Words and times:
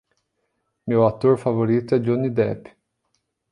Meu 0.87 1.05
ator 1.05 1.37
favorito 1.37 1.93
é 1.93 1.99
Johnny 1.99 2.31
Depp. 2.31 2.75